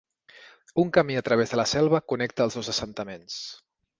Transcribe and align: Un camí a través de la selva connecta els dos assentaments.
Un 0.83 0.89
camí 0.97 1.17
a 1.19 1.21
través 1.27 1.51
de 1.51 1.59
la 1.61 1.67
selva 1.73 2.01
connecta 2.13 2.47
els 2.49 2.59
dos 2.61 2.73
assentaments. 2.75 3.39